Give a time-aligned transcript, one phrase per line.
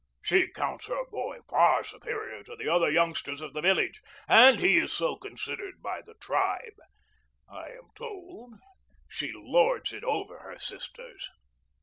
[0.23, 4.77] She counts her boy far superior to the other youngsters of the village, and he
[4.77, 6.73] is so considered by the tribe.
[7.47, 8.55] I am told
[9.07, 11.29] she lords it over her sisters."